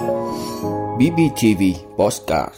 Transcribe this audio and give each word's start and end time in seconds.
BBTV 0.00 1.62
Postcard 1.96 2.54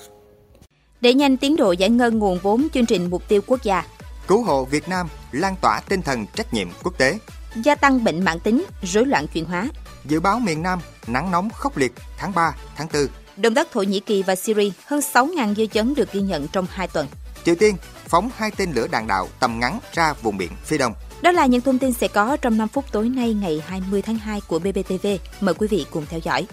Để 1.00 1.14
nhanh 1.14 1.36
tiến 1.36 1.56
độ 1.56 1.72
giải 1.72 1.90
ngân 1.90 2.18
nguồn 2.18 2.38
vốn 2.38 2.68
chương 2.74 2.86
trình 2.86 3.10
mục 3.10 3.28
tiêu 3.28 3.40
quốc 3.46 3.62
gia, 3.62 3.84
Cứu 4.26 4.42
hộ 4.42 4.64
Việt 4.64 4.88
Nam 4.88 5.08
lan 5.32 5.54
tỏa 5.60 5.80
tinh 5.88 6.02
thần 6.02 6.26
trách 6.34 6.54
nhiệm 6.54 6.68
quốc 6.82 6.98
tế. 6.98 7.18
gia 7.56 7.74
tăng 7.74 8.04
bệnh 8.04 8.24
mãn 8.24 8.40
tính, 8.40 8.64
rối 8.82 9.06
loạn 9.06 9.26
chuyển 9.26 9.44
hóa. 9.44 9.68
Dự 10.04 10.20
báo 10.20 10.38
miền 10.38 10.62
Nam 10.62 10.78
nắng 11.06 11.30
nóng 11.30 11.50
khốc 11.50 11.76
liệt 11.76 11.92
tháng 12.18 12.32
3, 12.34 12.54
tháng 12.76 12.88
4. 12.92 13.06
Động 13.36 13.54
đất 13.54 13.68
Thổ 13.72 13.82
Nhĩ 13.82 14.00
Kỳ 14.00 14.22
và 14.22 14.34
Syria 14.34 14.70
hơn 14.86 15.00
6.000 15.00 15.54
dư 15.54 15.66
chấn 15.66 15.94
được 15.94 16.12
ghi 16.12 16.20
nhận 16.20 16.48
trong 16.48 16.66
2 16.70 16.88
tuần. 16.88 17.06
Triều 17.44 17.54
Tiên 17.54 17.76
phóng 18.08 18.30
hai 18.36 18.50
tên 18.50 18.72
lửa 18.72 18.86
đạn 18.90 19.06
đạo 19.06 19.28
tầm 19.40 19.60
ngắn 19.60 19.78
ra 19.92 20.12
vùng 20.22 20.36
biển 20.36 20.50
phía 20.64 20.78
đông. 20.78 20.94
Đó 21.22 21.32
là 21.32 21.46
những 21.46 21.60
thông 21.60 21.78
tin 21.78 21.92
sẽ 21.92 22.08
có 22.08 22.36
trong 22.36 22.58
5 22.58 22.68
phút 22.68 22.84
tối 22.92 23.08
nay 23.08 23.34
ngày 23.34 23.62
20 23.66 24.02
tháng 24.02 24.16
2 24.16 24.40
của 24.48 24.58
BBTV. 24.58 25.06
Mời 25.40 25.54
quý 25.54 25.66
vị 25.66 25.86
cùng 25.90 26.06
theo 26.08 26.20
dõi. 26.24 26.46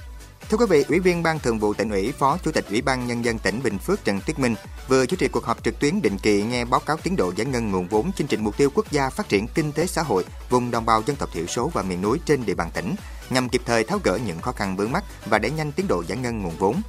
Thưa 0.49 0.57
quý 0.57 0.65
vị, 0.69 0.85
Ủy 0.89 0.99
viên 0.99 1.23
Ban 1.23 1.39
Thường 1.39 1.59
vụ 1.59 1.73
tỉnh 1.73 1.89
ủy, 1.89 2.11
Phó 2.11 2.37
Chủ 2.43 2.51
tịch 2.51 2.65
Ủy 2.69 2.81
ban 2.81 3.07
Nhân 3.07 3.25
dân 3.25 3.39
tỉnh 3.39 3.59
Bình 3.63 3.77
Phước 3.77 4.03
Trần 4.03 4.19
Tuyết 4.25 4.39
Minh 4.39 4.55
vừa 4.87 5.05
chủ 5.05 5.17
trì 5.17 5.27
cuộc 5.27 5.45
họp 5.45 5.63
trực 5.63 5.79
tuyến 5.79 6.01
định 6.01 6.17
kỳ 6.17 6.43
nghe 6.43 6.65
báo 6.65 6.79
cáo 6.79 6.97
tiến 6.97 7.15
độ 7.15 7.33
giải 7.35 7.45
ngân 7.45 7.71
nguồn 7.71 7.87
vốn 7.87 8.11
chương 8.11 8.27
trình 8.27 8.43
mục 8.43 8.57
tiêu 8.57 8.69
quốc 8.75 8.91
gia 8.91 9.09
phát 9.09 9.29
triển 9.29 9.47
kinh 9.47 9.71
tế 9.71 9.87
xã 9.87 10.01
hội 10.01 10.25
vùng 10.49 10.71
đồng 10.71 10.85
bào 10.85 11.03
dân 11.05 11.15
tộc 11.15 11.29
thiểu 11.33 11.45
số 11.45 11.71
và 11.73 11.81
miền 11.81 12.01
núi 12.01 12.19
trên 12.25 12.45
địa 12.45 12.55
bàn 12.55 12.69
tỉnh, 12.73 12.95
nhằm 13.29 13.49
kịp 13.49 13.61
thời 13.65 13.83
tháo 13.83 13.99
gỡ 14.03 14.19
những 14.25 14.41
khó 14.41 14.51
khăn 14.51 14.75
vướng 14.77 14.91
mắt 14.91 15.03
và 15.25 15.39
đẩy 15.39 15.51
nhanh 15.51 15.71
tiến 15.71 15.87
độ 15.87 16.03
giải 16.07 16.17
ngân 16.17 16.41
nguồn 16.41 16.57
vốn. 16.57 16.81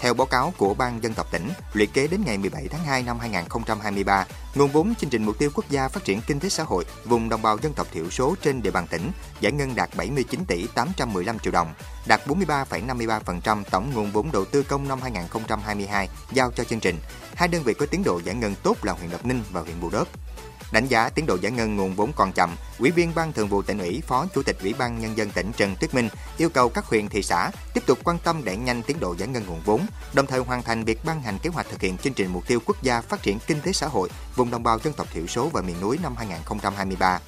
Theo 0.00 0.14
báo 0.14 0.26
cáo 0.26 0.52
của 0.56 0.74
Ban 0.74 1.02
dân 1.02 1.14
tộc 1.14 1.26
tỉnh, 1.30 1.48
lũy 1.72 1.86
kế 1.86 2.06
đến 2.06 2.22
ngày 2.26 2.38
17 2.38 2.68
tháng 2.68 2.84
2 2.84 3.02
năm 3.02 3.18
2023, 3.18 4.26
nguồn 4.54 4.70
vốn 4.70 4.94
chương 4.94 5.10
trình 5.10 5.24
mục 5.24 5.38
tiêu 5.38 5.50
quốc 5.54 5.64
gia 5.70 5.88
phát 5.88 6.04
triển 6.04 6.20
kinh 6.26 6.40
tế 6.40 6.48
xã 6.48 6.62
hội 6.62 6.84
vùng 7.04 7.28
đồng 7.28 7.42
bào 7.42 7.58
dân 7.62 7.72
tộc 7.72 7.86
thiểu 7.92 8.10
số 8.10 8.34
trên 8.42 8.62
địa 8.62 8.70
bàn 8.70 8.86
tỉnh 8.90 9.10
giải 9.40 9.52
ngân 9.52 9.74
đạt 9.74 9.90
79 9.96 10.44
tỷ 10.44 10.66
815 10.74 11.38
triệu 11.38 11.52
đồng, 11.52 11.74
đạt 12.06 12.20
43,53% 12.26 13.62
tổng 13.70 13.90
nguồn 13.94 14.10
vốn 14.10 14.32
đầu 14.32 14.44
tư 14.44 14.62
công 14.62 14.88
năm 14.88 15.00
2022 15.02 16.08
giao 16.32 16.50
cho 16.50 16.64
chương 16.64 16.80
trình. 16.80 16.96
Hai 17.34 17.48
đơn 17.48 17.62
vị 17.62 17.74
có 17.74 17.86
tiến 17.86 18.02
độ 18.04 18.20
giải 18.24 18.34
ngân 18.34 18.54
tốt 18.62 18.76
là 18.84 18.92
huyện 18.92 19.10
Lộc 19.10 19.26
Ninh 19.26 19.42
và 19.52 19.60
huyện 19.60 19.80
Bù 19.80 19.90
Đốp. 19.90 20.08
Đánh 20.72 20.86
giá 20.86 21.08
tiến 21.08 21.26
độ 21.26 21.36
giải 21.40 21.52
ngân 21.52 21.76
nguồn 21.76 21.94
vốn 21.94 22.12
còn 22.16 22.32
chậm, 22.32 22.56
Ủy 22.78 22.90
viên 22.90 23.14
Ban 23.14 23.32
Thường 23.32 23.48
vụ 23.48 23.62
tỉnh 23.62 23.78
ủy, 23.78 24.02
Phó 24.06 24.26
Chủ 24.34 24.42
tịch 24.42 24.56
Ủy 24.62 24.74
ban 24.78 25.00
nhân 25.00 25.16
dân 25.16 25.30
tỉnh 25.30 25.52
Trần 25.56 25.76
Tuyết 25.80 25.94
Minh 25.94 26.08
yêu 26.36 26.48
cầu 26.48 26.68
các 26.68 26.84
huyện 26.84 27.08
thị 27.08 27.22
xã 27.22 27.50
tiếp 27.74 27.86
tục 27.86 27.98
quan 28.04 28.18
tâm 28.18 28.44
đẩy 28.44 28.56
nhanh 28.56 28.82
tiến 28.82 29.00
độ 29.00 29.14
giải 29.18 29.28
ngân 29.28 29.46
nguồn 29.46 29.60
vốn, 29.64 29.86
đồng 30.12 30.26
thời 30.26 30.40
hoàn 30.40 30.62
thành 30.62 30.84
việc 30.84 31.04
ban 31.04 31.22
hành 31.22 31.38
kế 31.38 31.50
hoạch 31.50 31.66
thực 31.70 31.80
hiện 31.80 31.98
chương 31.98 32.14
trình 32.14 32.32
mục 32.32 32.46
tiêu 32.46 32.60
quốc 32.66 32.82
gia 32.82 33.00
phát 33.00 33.22
triển 33.22 33.38
kinh 33.46 33.60
tế 33.60 33.72
xã 33.72 33.86
hội 33.86 34.08
vùng 34.36 34.50
đồng 34.50 34.62
bào 34.62 34.78
dân 34.78 34.92
tộc 34.92 35.06
thiểu 35.12 35.26
số 35.26 35.48
và 35.48 35.62
miền 35.62 35.80
núi 35.80 35.98
năm 36.02 36.14
2023. 36.16 37.20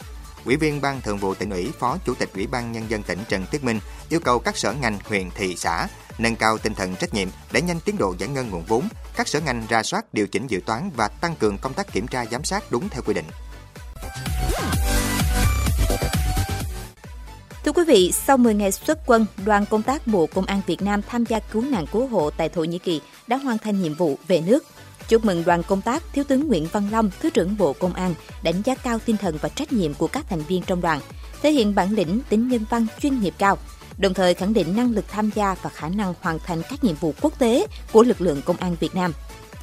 Ủy 0.44 0.56
viên 0.56 0.80
Ban 0.80 1.00
Thường 1.00 1.18
vụ 1.18 1.34
tỉnh 1.34 1.50
ủy, 1.50 1.72
Phó 1.78 1.98
Chủ 2.04 2.14
tịch 2.14 2.30
Ủy 2.34 2.46
ban 2.46 2.72
nhân 2.72 2.84
dân 2.88 3.02
tỉnh 3.02 3.18
Trần 3.28 3.46
Tiết 3.50 3.64
Minh 3.64 3.80
yêu 4.08 4.20
cầu 4.20 4.38
các 4.38 4.56
sở 4.56 4.72
ngành, 4.72 4.98
huyện, 5.04 5.30
thị 5.30 5.54
xã 5.56 5.88
nâng 6.18 6.36
cao 6.36 6.58
tinh 6.58 6.74
thần 6.74 6.96
trách 6.96 7.14
nhiệm 7.14 7.28
để 7.52 7.62
nhanh 7.62 7.80
tiến 7.80 7.98
độ 7.98 8.14
giải 8.18 8.28
ngân 8.28 8.50
nguồn 8.50 8.64
vốn, 8.64 8.88
các 9.16 9.28
sở 9.28 9.40
ngành 9.40 9.66
ra 9.68 9.82
soát 9.82 10.14
điều 10.14 10.26
chỉnh 10.26 10.46
dự 10.46 10.60
toán 10.66 10.90
và 10.96 11.08
tăng 11.08 11.36
cường 11.36 11.58
công 11.58 11.74
tác 11.74 11.92
kiểm 11.92 12.06
tra 12.06 12.24
giám 12.26 12.44
sát 12.44 12.64
đúng 12.70 12.88
theo 12.88 13.02
quy 13.06 13.14
định. 13.14 13.24
Thưa 17.64 17.72
quý 17.72 17.84
vị, 17.86 18.12
sau 18.12 18.36
10 18.36 18.54
ngày 18.54 18.72
xuất 18.72 18.98
quân, 19.06 19.26
đoàn 19.44 19.66
công 19.66 19.82
tác 19.82 20.06
Bộ 20.06 20.26
Công 20.26 20.46
an 20.46 20.60
Việt 20.66 20.82
Nam 20.82 21.02
tham 21.02 21.24
gia 21.24 21.38
cứu 21.38 21.62
nạn 21.62 21.86
cứu 21.92 22.06
hộ 22.06 22.30
tại 22.30 22.48
Thổ 22.48 22.64
Nhĩ 22.64 22.78
Kỳ 22.78 23.00
đã 23.26 23.36
hoàn 23.36 23.58
thành 23.58 23.82
nhiệm 23.82 23.94
vụ 23.94 24.18
về 24.28 24.40
nước. 24.40 24.64
Chúc 25.08 25.24
mừng 25.24 25.44
đoàn 25.44 25.62
công 25.62 25.80
tác 25.80 26.02
Thiếu 26.12 26.24
tướng 26.28 26.48
Nguyễn 26.48 26.66
Văn 26.72 26.88
Long, 26.92 27.10
Thứ 27.20 27.30
trưởng 27.30 27.56
Bộ 27.56 27.72
Công 27.72 27.94
an, 27.94 28.14
đánh 28.42 28.62
giá 28.64 28.74
cao 28.74 28.98
tinh 28.98 29.16
thần 29.16 29.38
và 29.40 29.48
trách 29.48 29.72
nhiệm 29.72 29.94
của 29.94 30.06
các 30.06 30.24
thành 30.28 30.42
viên 30.42 30.62
trong 30.62 30.80
đoàn, 30.80 31.00
thể 31.42 31.52
hiện 31.52 31.74
bản 31.74 31.92
lĩnh, 31.92 32.20
tính 32.28 32.48
nhân 32.48 32.64
văn, 32.70 32.86
chuyên 33.00 33.20
nghiệp 33.20 33.34
cao, 33.38 33.58
đồng 33.98 34.14
thời 34.14 34.34
khẳng 34.34 34.52
định 34.52 34.76
năng 34.76 34.90
lực 34.90 35.04
tham 35.08 35.30
gia 35.34 35.54
và 35.62 35.70
khả 35.70 35.88
năng 35.88 36.14
hoàn 36.20 36.38
thành 36.38 36.62
các 36.70 36.84
nhiệm 36.84 36.94
vụ 36.94 37.14
quốc 37.20 37.38
tế 37.38 37.66
của 37.92 38.02
lực 38.02 38.20
lượng 38.20 38.42
công 38.44 38.56
an 38.56 38.76
Việt 38.80 38.94
Nam. 38.94 39.12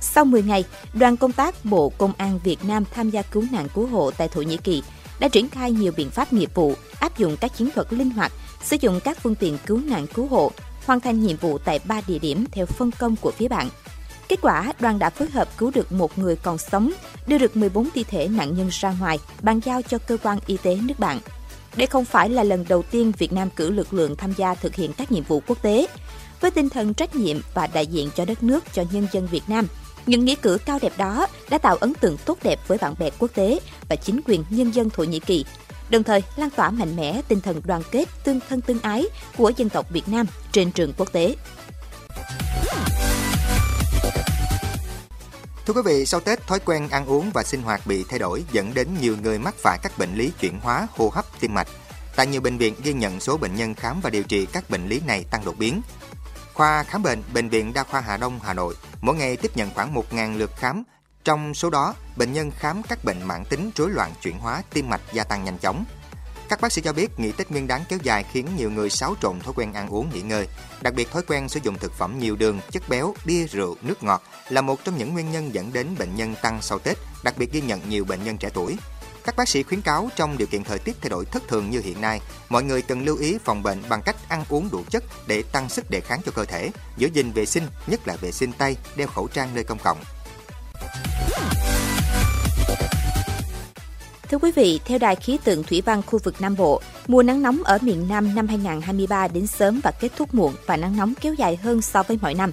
Sau 0.01 0.25
10 0.25 0.43
ngày, 0.43 0.63
đoàn 0.93 1.17
công 1.17 1.31
tác 1.31 1.65
Bộ 1.65 1.89
Công 1.89 2.13
an 2.17 2.39
Việt 2.43 2.65
Nam 2.65 2.83
tham 2.93 3.09
gia 3.09 3.21
cứu 3.21 3.43
nạn 3.51 3.67
cứu 3.75 3.87
hộ 3.87 4.11
tại 4.11 4.27
Thổ 4.27 4.41
Nhĩ 4.41 4.57
Kỳ 4.57 4.83
đã 5.19 5.27
triển 5.27 5.49
khai 5.49 5.71
nhiều 5.71 5.91
biện 5.97 6.09
pháp 6.09 6.33
nghiệp 6.33 6.49
vụ, 6.53 6.73
áp 6.99 7.17
dụng 7.17 7.37
các 7.37 7.57
chiến 7.57 7.69
thuật 7.75 7.93
linh 7.93 8.09
hoạt, 8.09 8.31
sử 8.63 8.77
dụng 8.81 8.99
các 9.03 9.17
phương 9.23 9.35
tiện 9.35 9.57
cứu 9.65 9.81
nạn 9.85 10.07
cứu 10.13 10.27
hộ, 10.27 10.51
hoàn 10.85 10.99
thành 10.99 11.19
nhiệm 11.25 11.37
vụ 11.37 11.57
tại 11.57 11.79
3 11.85 12.01
địa 12.07 12.19
điểm 12.19 12.45
theo 12.51 12.65
phân 12.65 12.91
công 12.91 13.15
của 13.15 13.31
phía 13.31 13.47
bạn. 13.47 13.69
Kết 14.29 14.41
quả, 14.41 14.73
đoàn 14.79 14.99
đã 14.99 15.09
phối 15.09 15.29
hợp 15.29 15.57
cứu 15.57 15.71
được 15.75 15.91
một 15.91 16.17
người 16.19 16.35
còn 16.35 16.57
sống, 16.57 16.91
đưa 17.27 17.37
được 17.37 17.57
14 17.57 17.89
thi 17.93 18.03
thể 18.03 18.27
nạn 18.27 18.57
nhân 18.57 18.69
ra 18.71 18.93
ngoài, 18.99 19.19
bàn 19.41 19.59
giao 19.65 19.81
cho 19.81 19.97
cơ 19.97 20.17
quan 20.23 20.39
y 20.47 20.57
tế 20.63 20.75
nước 20.75 20.99
bạn. 20.99 21.19
Đây 21.75 21.87
không 21.87 22.05
phải 22.05 22.29
là 22.29 22.43
lần 22.43 22.65
đầu 22.69 22.83
tiên 22.91 23.11
Việt 23.17 23.33
Nam 23.33 23.49
cử 23.55 23.71
lực 23.71 23.93
lượng 23.93 24.15
tham 24.15 24.33
gia 24.37 24.55
thực 24.55 24.75
hiện 24.75 24.93
các 24.93 25.11
nhiệm 25.11 25.23
vụ 25.23 25.41
quốc 25.47 25.61
tế. 25.61 25.87
Với 26.41 26.51
tinh 26.51 26.69
thần 26.69 26.93
trách 26.93 27.15
nhiệm 27.15 27.37
và 27.53 27.67
đại 27.67 27.85
diện 27.87 28.09
cho 28.15 28.25
đất 28.25 28.43
nước, 28.43 28.63
cho 28.73 28.83
nhân 28.91 29.07
dân 29.11 29.27
Việt 29.27 29.43
Nam, 29.47 29.67
những 30.05 30.25
nghĩa 30.25 30.35
cử 30.35 30.57
cao 30.65 30.79
đẹp 30.81 30.93
đó 30.97 31.27
đã 31.49 31.57
tạo 31.57 31.75
ấn 31.75 31.93
tượng 31.93 32.17
tốt 32.25 32.37
đẹp 32.43 32.59
với 32.67 32.77
bạn 32.77 32.95
bè 32.99 33.09
quốc 33.19 33.31
tế 33.33 33.59
và 33.89 33.95
chính 33.95 34.21
quyền 34.25 34.43
nhân 34.49 34.71
dân 34.71 34.89
Thổ 34.89 35.03
Nhĩ 35.03 35.19
Kỳ, 35.19 35.45
đồng 35.89 36.03
thời 36.03 36.23
lan 36.35 36.49
tỏa 36.49 36.69
mạnh 36.69 36.95
mẽ 36.95 37.21
tinh 37.27 37.41
thần 37.41 37.61
đoàn 37.65 37.81
kết, 37.91 38.05
tương 38.23 38.39
thân 38.49 38.61
tương 38.61 38.79
ái 38.79 39.05
của 39.37 39.51
dân 39.57 39.69
tộc 39.69 39.85
Việt 39.89 40.07
Nam 40.07 40.25
trên 40.51 40.71
trường 40.71 40.93
quốc 40.97 41.11
tế. 41.11 41.35
Thưa 45.69 45.73
quý 45.73 45.81
vị, 45.85 46.05
sau 46.05 46.19
Tết, 46.19 46.47
thói 46.47 46.59
quen 46.59 46.89
ăn 46.89 47.05
uống 47.05 47.31
và 47.33 47.43
sinh 47.43 47.61
hoạt 47.61 47.81
bị 47.85 48.05
thay 48.09 48.19
đổi 48.19 48.43
dẫn 48.51 48.73
đến 48.73 48.87
nhiều 49.01 49.17
người 49.21 49.39
mắc 49.39 49.55
phải 49.57 49.79
các 49.81 49.97
bệnh 49.97 50.15
lý 50.15 50.31
chuyển 50.39 50.59
hóa 50.59 50.87
hô 50.97 51.09
hấp 51.09 51.25
tim 51.39 51.53
mạch. 51.53 51.67
Tại 52.15 52.27
nhiều 52.27 52.41
bệnh 52.41 52.57
viện 52.57 52.75
ghi 52.83 52.93
nhận 52.93 53.19
số 53.19 53.37
bệnh 53.37 53.55
nhân 53.55 53.73
khám 53.73 53.99
và 54.01 54.09
điều 54.09 54.23
trị 54.23 54.45
các 54.45 54.69
bệnh 54.69 54.87
lý 54.87 55.01
này 55.07 55.25
tăng 55.31 55.45
đột 55.45 55.55
biến. 55.57 55.81
Khoa 56.53 56.83
khám 56.83 57.03
bệnh 57.03 57.23
Bệnh 57.33 57.49
viện 57.49 57.73
Đa 57.73 57.83
khoa 57.83 58.01
Hà 58.01 58.17
Đông, 58.17 58.39
Hà 58.43 58.53
Nội 58.53 58.75
mỗi 59.01 59.15
ngày 59.15 59.37
tiếp 59.37 59.57
nhận 59.57 59.69
khoảng 59.75 59.93
1.000 59.93 60.37
lượt 60.37 60.51
khám. 60.57 60.83
Trong 61.23 61.53
số 61.53 61.69
đó, 61.69 61.93
bệnh 62.15 62.33
nhân 62.33 62.51
khám 62.51 62.83
các 62.83 63.03
bệnh 63.03 63.23
mãn 63.23 63.45
tính 63.45 63.71
rối 63.75 63.89
loạn 63.89 64.11
chuyển 64.21 64.39
hóa 64.39 64.63
tim 64.73 64.89
mạch 64.89 65.01
gia 65.13 65.23
tăng 65.23 65.43
nhanh 65.43 65.57
chóng. 65.57 65.85
Các 66.49 66.61
bác 66.61 66.71
sĩ 66.71 66.81
cho 66.81 66.93
biết 66.93 67.19
nghỉ 67.19 67.31
Tết 67.31 67.51
Nguyên 67.51 67.67
đán 67.67 67.81
kéo 67.89 67.99
dài 68.03 68.25
khiến 68.31 68.47
nhiều 68.57 68.71
người 68.71 68.89
xáo 68.89 69.15
trộn 69.21 69.39
thói 69.39 69.53
quen 69.57 69.73
ăn 69.73 69.89
uống 69.89 70.09
nghỉ 70.13 70.21
ngơi, 70.21 70.47
đặc 70.81 70.93
biệt 70.93 71.11
thói 71.11 71.23
quen 71.27 71.49
sử 71.49 71.59
dụng 71.63 71.77
thực 71.77 71.93
phẩm 71.93 72.19
nhiều 72.19 72.35
đường, 72.35 72.59
chất 72.71 72.89
béo, 72.89 73.13
bia 73.25 73.47
rượu, 73.47 73.75
nước 73.81 74.03
ngọt 74.03 74.23
là 74.49 74.61
một 74.61 74.83
trong 74.83 74.97
những 74.97 75.13
nguyên 75.13 75.31
nhân 75.31 75.53
dẫn 75.53 75.73
đến 75.73 75.87
bệnh 75.99 76.15
nhân 76.15 76.35
tăng 76.41 76.61
sau 76.61 76.79
Tết, 76.79 76.97
đặc 77.23 77.37
biệt 77.37 77.51
ghi 77.51 77.61
nhận 77.61 77.89
nhiều 77.89 78.05
bệnh 78.05 78.23
nhân 78.23 78.37
trẻ 78.37 78.49
tuổi. 78.53 78.77
Các 79.23 79.35
bác 79.35 79.49
sĩ 79.49 79.63
khuyến 79.63 79.81
cáo 79.81 80.09
trong 80.15 80.37
điều 80.37 80.47
kiện 80.47 80.63
thời 80.63 80.79
tiết 80.79 80.95
thay 81.01 81.09
đổi 81.09 81.25
thất 81.25 81.43
thường 81.47 81.69
như 81.69 81.81
hiện 81.81 82.01
nay, 82.01 82.21
mọi 82.49 82.63
người 82.63 82.81
cần 82.81 83.05
lưu 83.05 83.17
ý 83.17 83.37
phòng 83.45 83.63
bệnh 83.63 83.83
bằng 83.89 84.01
cách 84.01 84.15
ăn 84.29 84.45
uống 84.49 84.69
đủ 84.71 84.83
chất 84.89 85.03
để 85.27 85.43
tăng 85.51 85.69
sức 85.69 85.89
đề 85.89 85.99
kháng 85.99 86.21
cho 86.25 86.31
cơ 86.31 86.45
thể, 86.45 86.69
giữ 86.97 87.09
gìn 87.13 87.31
vệ 87.31 87.45
sinh, 87.45 87.67
nhất 87.87 88.07
là 88.07 88.15
vệ 88.15 88.31
sinh 88.31 88.51
tay, 88.51 88.77
đeo 88.95 89.07
khẩu 89.07 89.27
trang 89.27 89.49
nơi 89.53 89.63
công 89.63 89.79
cộng. 89.83 89.97
Thưa 94.31 94.37
quý 94.37 94.51
vị, 94.51 94.79
theo 94.85 94.99
Đài 94.99 95.15
khí 95.15 95.37
tượng 95.43 95.63
thủy 95.63 95.81
văn 95.85 96.01
khu 96.05 96.19
vực 96.23 96.41
Nam 96.41 96.55
Bộ, 96.55 96.81
mùa 97.07 97.23
nắng 97.23 97.41
nóng 97.41 97.63
ở 97.63 97.77
miền 97.81 98.07
Nam 98.09 98.35
năm 98.35 98.47
2023 98.47 99.27
đến 99.27 99.47
sớm 99.47 99.79
và 99.83 99.91
kết 99.91 100.11
thúc 100.17 100.33
muộn 100.33 100.53
và 100.65 100.77
nắng 100.77 100.97
nóng 100.97 101.13
kéo 101.21 101.33
dài 101.33 101.55
hơn 101.55 101.81
so 101.81 102.03
với 102.03 102.17
mọi 102.21 102.33
năm. 102.33 102.51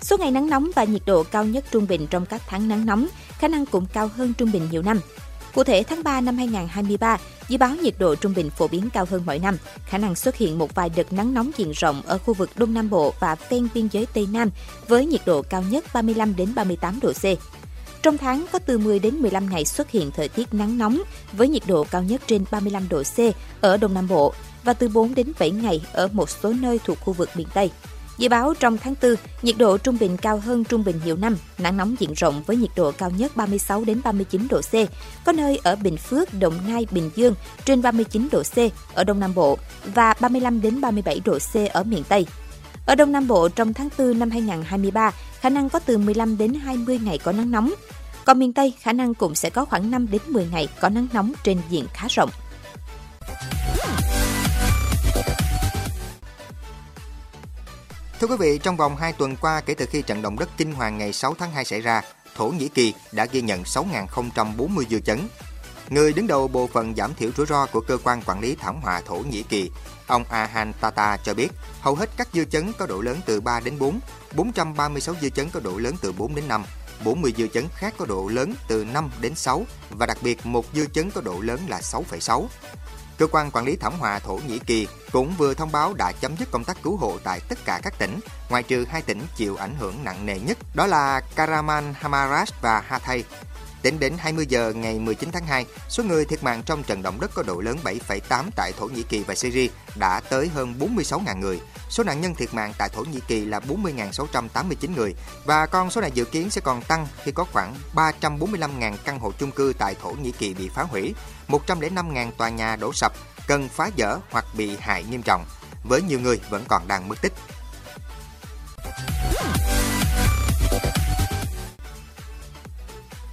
Số 0.00 0.16
ngày 0.18 0.30
nắng 0.30 0.50
nóng 0.50 0.70
và 0.74 0.84
nhiệt 0.84 1.02
độ 1.06 1.22
cao 1.22 1.44
nhất 1.44 1.64
trung 1.70 1.86
bình 1.88 2.06
trong 2.10 2.26
các 2.26 2.42
tháng 2.46 2.68
nắng 2.68 2.86
nóng 2.86 3.06
khả 3.38 3.48
năng 3.48 3.66
cũng 3.66 3.86
cao 3.92 4.10
hơn 4.16 4.32
trung 4.38 4.52
bình 4.52 4.68
nhiều 4.70 4.82
năm. 4.82 5.00
Cụ 5.54 5.64
thể, 5.64 5.82
tháng 5.82 6.02
3 6.02 6.20
năm 6.20 6.36
2023, 6.36 7.18
dự 7.48 7.58
báo 7.58 7.70
nhiệt 7.82 7.94
độ 7.98 8.14
trung 8.14 8.34
bình 8.36 8.50
phổ 8.50 8.68
biến 8.68 8.90
cao 8.92 9.06
hơn 9.10 9.22
mọi 9.26 9.38
năm, 9.38 9.56
khả 9.86 9.98
năng 9.98 10.14
xuất 10.14 10.36
hiện 10.36 10.58
một 10.58 10.74
vài 10.74 10.90
đợt 10.96 11.12
nắng 11.12 11.34
nóng 11.34 11.50
diện 11.56 11.70
rộng 11.70 12.02
ở 12.06 12.18
khu 12.18 12.34
vực 12.34 12.50
Đông 12.56 12.74
Nam 12.74 12.90
Bộ 12.90 13.14
và 13.20 13.36
ven 13.50 13.68
biên 13.74 13.88
giới 13.92 14.06
Tây 14.14 14.26
Nam 14.32 14.50
với 14.88 15.06
nhiệt 15.06 15.20
độ 15.26 15.42
cao 15.42 15.64
nhất 15.70 15.84
35 15.94 16.36
đến 16.36 16.54
38 16.54 17.00
độ 17.02 17.12
C. 17.12 17.24
Trong 18.06 18.18
tháng 18.18 18.46
có 18.52 18.58
từ 18.58 18.78
10 18.78 18.98
đến 18.98 19.14
15 19.14 19.50
ngày 19.50 19.64
xuất 19.64 19.90
hiện 19.90 20.10
thời 20.10 20.28
tiết 20.28 20.54
nắng 20.54 20.78
nóng 20.78 21.02
với 21.32 21.48
nhiệt 21.48 21.62
độ 21.66 21.86
cao 21.90 22.02
nhất 22.02 22.22
trên 22.26 22.44
35 22.50 22.88
độ 22.88 23.02
C 23.16 23.18
ở 23.60 23.76
Đông 23.76 23.94
Nam 23.94 24.08
Bộ 24.08 24.32
và 24.64 24.72
từ 24.72 24.88
4 24.88 25.14
đến 25.14 25.32
7 25.38 25.50
ngày 25.50 25.82
ở 25.92 26.08
một 26.12 26.30
số 26.30 26.52
nơi 26.52 26.80
thuộc 26.84 26.98
khu 27.00 27.12
vực 27.12 27.28
miền 27.34 27.46
Tây. 27.54 27.70
Dự 28.18 28.28
báo 28.28 28.54
trong 28.60 28.78
tháng 28.78 28.94
4, 29.02 29.14
nhiệt 29.42 29.54
độ 29.58 29.78
trung 29.78 29.98
bình 30.00 30.16
cao 30.16 30.38
hơn 30.38 30.64
trung 30.64 30.84
bình 30.84 31.00
nhiều 31.04 31.16
năm, 31.16 31.36
nắng 31.58 31.76
nóng 31.76 31.96
diện 31.98 32.12
rộng 32.16 32.42
với 32.46 32.56
nhiệt 32.56 32.70
độ 32.76 32.92
cao 32.92 33.10
nhất 33.10 33.36
36 33.36 33.84
đến 33.84 34.00
39 34.04 34.48
độ 34.50 34.60
C, 34.60 34.74
có 35.24 35.32
nơi 35.32 35.60
ở 35.62 35.76
Bình 35.76 35.96
Phước, 35.96 36.34
Đồng 36.34 36.54
Nai, 36.68 36.86
Bình 36.90 37.10
Dương 37.14 37.34
trên 37.64 37.82
39 37.82 38.28
độ 38.32 38.42
C 38.42 38.58
ở 38.94 39.04
Đông 39.04 39.20
Nam 39.20 39.34
Bộ 39.34 39.58
và 39.94 40.14
35 40.20 40.60
đến 40.60 40.80
37 40.80 41.20
độ 41.24 41.38
C 41.38 41.72
ở 41.72 41.82
miền 41.82 42.02
Tây. 42.08 42.26
Ở 42.86 42.94
Đông 42.94 43.12
Nam 43.12 43.28
Bộ 43.28 43.48
trong 43.48 43.74
tháng 43.74 43.88
4 43.98 44.18
năm 44.18 44.30
2023, 44.30 45.12
khả 45.40 45.48
năng 45.48 45.70
có 45.70 45.78
từ 45.78 45.98
15 45.98 46.38
đến 46.38 46.54
20 46.54 46.98
ngày 47.04 47.18
có 47.18 47.32
nắng 47.32 47.50
nóng. 47.50 47.74
Còn 48.26 48.38
miền 48.38 48.52
Tây, 48.52 48.74
khả 48.80 48.92
năng 48.92 49.14
cũng 49.14 49.34
sẽ 49.34 49.50
có 49.50 49.64
khoảng 49.64 49.90
5 49.90 50.06
đến 50.10 50.22
10 50.26 50.46
ngày 50.52 50.68
có 50.80 50.88
nắng 50.88 51.08
nóng 51.12 51.32
trên 51.44 51.60
diện 51.68 51.86
khá 51.92 52.06
rộng. 52.10 52.30
Thưa 58.20 58.26
quý 58.26 58.36
vị, 58.38 58.58
trong 58.62 58.76
vòng 58.76 58.96
2 58.96 59.12
tuần 59.12 59.36
qua 59.36 59.60
kể 59.60 59.74
từ 59.74 59.86
khi 59.86 60.02
trận 60.02 60.22
động 60.22 60.38
đất 60.38 60.48
kinh 60.56 60.72
hoàng 60.72 60.98
ngày 60.98 61.12
6 61.12 61.34
tháng 61.38 61.52
2 61.52 61.64
xảy 61.64 61.80
ra, 61.80 62.02
Thổ 62.36 62.48
Nhĩ 62.48 62.68
Kỳ 62.68 62.94
đã 63.12 63.26
ghi 63.26 63.42
nhận 63.42 63.62
6.040 63.62 64.84
dư 64.90 65.00
chấn. 65.00 65.18
Người 65.90 66.12
đứng 66.12 66.26
đầu 66.26 66.48
bộ 66.48 66.66
phận 66.66 66.94
giảm 66.94 67.14
thiểu 67.14 67.30
rủi 67.36 67.46
ro 67.46 67.66
của 67.66 67.80
cơ 67.80 67.98
quan 68.04 68.22
quản 68.22 68.40
lý 68.40 68.54
thảm 68.54 68.80
họa 68.82 69.00
Thổ 69.00 69.16
Nhĩ 69.16 69.42
Kỳ, 69.42 69.70
Ông 70.06 70.24
Ahan 70.24 70.72
Tata 70.80 71.16
cho 71.16 71.34
biết, 71.34 71.48
hầu 71.80 71.94
hết 71.94 72.10
các 72.16 72.28
dư 72.32 72.44
chấn 72.44 72.72
có 72.78 72.86
độ 72.86 73.00
lớn 73.00 73.20
từ 73.26 73.40
3 73.40 73.60
đến 73.60 73.78
4, 73.78 74.00
436 74.34 75.14
dư 75.20 75.28
chấn 75.28 75.50
có 75.50 75.60
độ 75.60 75.78
lớn 75.78 75.94
từ 76.00 76.12
4 76.12 76.34
đến 76.34 76.48
5, 76.48 76.64
40 77.04 77.34
dư 77.36 77.48
chấn 77.48 77.68
khác 77.74 77.94
có 77.98 78.06
độ 78.06 78.28
lớn 78.28 78.54
từ 78.68 78.84
5 78.84 79.10
đến 79.20 79.34
6 79.34 79.66
và 79.90 80.06
đặc 80.06 80.18
biệt 80.22 80.46
một 80.46 80.64
dư 80.74 80.86
chấn 80.86 81.10
có 81.10 81.20
độ 81.20 81.40
lớn 81.40 81.60
là 81.68 81.80
6,6. 81.80 82.46
Cơ 83.18 83.26
quan 83.26 83.50
quản 83.50 83.64
lý 83.64 83.76
thảm 83.76 83.92
họa 83.98 84.18
Thổ 84.18 84.40
Nhĩ 84.48 84.58
Kỳ 84.58 84.88
cũng 85.12 85.34
vừa 85.38 85.54
thông 85.54 85.72
báo 85.72 85.94
đã 85.94 86.12
chấm 86.20 86.36
dứt 86.36 86.50
công 86.50 86.64
tác 86.64 86.82
cứu 86.82 86.96
hộ 86.96 87.18
tại 87.24 87.40
tất 87.48 87.58
cả 87.64 87.80
các 87.82 87.98
tỉnh, 87.98 88.20
ngoại 88.48 88.62
trừ 88.62 88.84
hai 88.88 89.02
tỉnh 89.02 89.26
chịu 89.36 89.56
ảnh 89.56 89.74
hưởng 89.78 90.04
nặng 90.04 90.26
nề 90.26 90.38
nhất, 90.38 90.58
đó 90.74 90.86
là 90.86 91.20
Karaman 91.36 91.94
Hamaras 92.00 92.52
và 92.60 92.80
Hatay. 92.80 93.24
Tính 93.86 93.98
đến 93.98 94.12
20 94.18 94.46
giờ 94.48 94.72
ngày 94.76 94.98
19 94.98 95.30
tháng 95.32 95.46
2, 95.46 95.66
số 95.88 96.04
người 96.04 96.24
thiệt 96.24 96.42
mạng 96.42 96.62
trong 96.66 96.82
trận 96.82 97.02
động 97.02 97.20
đất 97.20 97.30
có 97.34 97.42
độ 97.42 97.60
lớn 97.60 97.78
7,8 97.84 98.44
tại 98.56 98.72
Thổ 98.78 98.86
Nhĩ 98.86 99.02
Kỳ 99.02 99.22
và 99.22 99.34
Syria 99.34 99.68
đã 99.96 100.20
tới 100.20 100.48
hơn 100.48 100.74
46.000 100.78 101.38
người. 101.38 101.60
Số 101.90 102.04
nạn 102.04 102.20
nhân 102.20 102.34
thiệt 102.34 102.54
mạng 102.54 102.72
tại 102.78 102.88
Thổ 102.88 103.02
Nhĩ 103.04 103.20
Kỳ 103.28 103.44
là 103.44 103.60
40.689 103.60 104.94
người 104.96 105.14
và 105.44 105.66
con 105.66 105.90
số 105.90 106.00
này 106.00 106.10
dự 106.14 106.24
kiến 106.24 106.50
sẽ 106.50 106.60
còn 106.60 106.82
tăng 106.82 107.06
khi 107.22 107.32
có 107.32 107.44
khoảng 107.52 107.74
345.000 107.94 108.96
căn 109.04 109.18
hộ 109.18 109.32
chung 109.38 109.50
cư 109.50 109.72
tại 109.78 109.94
Thổ 110.02 110.10
Nhĩ 110.10 110.32
Kỳ 110.32 110.54
bị 110.54 110.68
phá 110.68 110.82
hủy, 110.82 111.14
105.000 111.48 112.30
tòa 112.30 112.48
nhà 112.48 112.76
đổ 112.76 112.92
sập, 112.92 113.12
cần 113.46 113.68
phá 113.68 113.90
dỡ 113.98 114.18
hoặc 114.30 114.44
bị 114.56 114.76
hại 114.80 115.04
nghiêm 115.04 115.22
trọng, 115.22 115.44
với 115.88 116.02
nhiều 116.02 116.20
người 116.20 116.40
vẫn 116.50 116.64
còn 116.68 116.88
đang 116.88 117.08
mất 117.08 117.22
tích. 117.22 117.32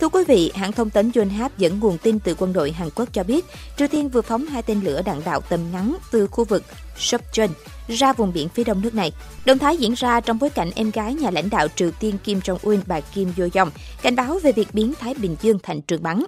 Thưa 0.04 0.10
quý 0.10 0.24
vị, 0.28 0.52
hãng 0.56 0.72
thông 0.72 0.90
tấn 0.90 1.12
Yonhap 1.16 1.58
dẫn 1.58 1.80
nguồn 1.80 1.98
tin 1.98 2.20
từ 2.20 2.36
quân 2.40 2.54
đội 2.54 2.72
Hàn 2.72 2.90
Quốc 2.96 3.10
cho 3.14 3.24
biết, 3.24 3.46
Triều 3.78 3.88
Tiên 3.88 4.10
vừa 4.10 4.22
phóng 4.22 4.46
hai 4.46 4.62
tên 4.62 4.82
lửa 4.82 5.02
đạn 5.06 5.22
đạo 5.26 5.42
tầm 5.42 5.60
ngắn 5.72 5.96
từ 6.12 6.28
khu 6.28 6.46
vực 6.46 6.64
Sopchon 6.98 7.50
ra 7.88 8.14
vùng 8.14 8.34
biển 8.34 8.50
phía 8.50 8.64
đông 8.64 8.82
nước 8.82 8.94
này. 8.94 9.12
Động 9.46 9.58
thái 9.60 9.78
diễn 9.78 9.94
ra 9.94 10.20
trong 10.20 10.40
bối 10.40 10.50
cảnh 10.50 10.72
em 10.76 10.92
gái 10.92 11.14
nhà 11.14 11.32
lãnh 11.32 11.50
đạo 11.50 11.68
Triều 11.76 11.92
Tiên 11.92 12.18
Kim 12.24 12.40
Jong-un 12.40 12.80
bà 12.86 13.00
Kim 13.00 13.32
Yo-jong 13.38 13.70
cảnh 14.02 14.16
báo 14.16 14.40
về 14.44 14.52
việc 14.52 14.68
biến 14.74 14.94
Thái 15.00 15.14
Bình 15.14 15.36
Dương 15.42 15.58
thành 15.64 15.82
trường 15.82 16.04
bắn. 16.04 16.24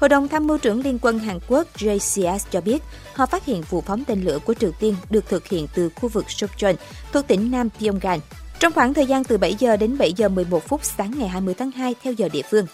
Hội 0.00 0.08
đồng 0.08 0.28
tham 0.28 0.46
mưu 0.46 0.58
trưởng 0.58 0.80
Liên 0.80 0.98
quân 1.02 1.18
Hàn 1.18 1.38
Quốc 1.48 1.66
JCS 1.76 2.38
cho 2.50 2.60
biết 2.60 2.82
họ 3.14 3.26
phát 3.26 3.44
hiện 3.44 3.62
vụ 3.70 3.80
phóng 3.80 4.04
tên 4.04 4.24
lửa 4.24 4.38
của 4.44 4.54
Triều 4.54 4.70
Tiên 4.80 4.94
được 5.10 5.28
thực 5.28 5.48
hiện 5.48 5.66
từ 5.74 5.90
khu 5.96 6.08
vực 6.08 6.30
Sopchon 6.30 6.74
thuộc 7.12 7.26
tỉnh 7.26 7.50
Nam 7.50 7.68
Pyongyang 7.80 8.20
trong 8.58 8.72
khoảng 8.72 8.94
thời 8.94 9.06
gian 9.06 9.24
từ 9.24 9.38
7 9.38 9.54
giờ 9.54 9.76
đến 9.76 9.98
7 9.98 10.12
giờ 10.12 10.28
11 10.28 10.68
phút 10.68 10.84
sáng 10.84 11.12
ngày 11.18 11.28
20 11.28 11.54
tháng 11.54 11.70
2 11.70 11.94
theo 12.02 12.12
giờ 12.12 12.28
địa 12.28 12.42
phương. 12.50 12.66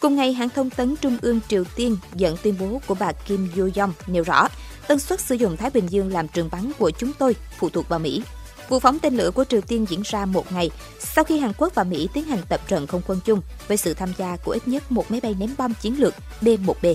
Cùng 0.00 0.16
ngày, 0.16 0.32
hãng 0.32 0.48
thông 0.48 0.70
tấn 0.70 0.96
Trung 0.96 1.16
ương 1.22 1.40
Triều 1.48 1.64
Tiên 1.76 1.96
dẫn 2.14 2.36
tuyên 2.42 2.54
bố 2.60 2.80
của 2.86 2.94
bà 2.94 3.12
Kim 3.12 3.48
Yo-jong 3.56 3.90
nêu 4.06 4.22
rõ, 4.22 4.48
tần 4.88 4.98
suất 4.98 5.20
sử 5.20 5.34
dụng 5.34 5.56
Thái 5.56 5.70
Bình 5.70 5.86
Dương 5.86 6.12
làm 6.12 6.28
trường 6.28 6.48
bắn 6.52 6.72
của 6.78 6.90
chúng 6.90 7.12
tôi 7.18 7.36
phụ 7.58 7.68
thuộc 7.68 7.88
vào 7.88 7.98
Mỹ. 7.98 8.22
Vụ 8.68 8.80
phóng 8.80 8.98
tên 8.98 9.16
lửa 9.16 9.30
của 9.30 9.44
Triều 9.44 9.60
Tiên 9.60 9.86
diễn 9.88 10.02
ra 10.04 10.24
một 10.24 10.52
ngày 10.52 10.70
sau 10.98 11.24
khi 11.24 11.38
Hàn 11.38 11.52
Quốc 11.58 11.74
và 11.74 11.84
Mỹ 11.84 12.08
tiến 12.12 12.24
hành 12.24 12.42
tập 12.48 12.60
trận 12.68 12.86
không 12.86 13.02
quân 13.06 13.20
chung 13.24 13.40
với 13.68 13.76
sự 13.76 13.94
tham 13.94 14.12
gia 14.18 14.36
của 14.36 14.52
ít 14.52 14.68
nhất 14.68 14.92
một 14.92 15.10
máy 15.10 15.20
bay 15.20 15.36
ném 15.38 15.50
bom 15.58 15.74
chiến 15.74 16.00
lược 16.00 16.14
B-1B. 16.40 16.94